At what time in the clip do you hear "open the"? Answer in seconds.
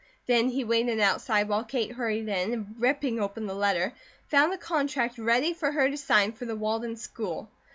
3.19-3.53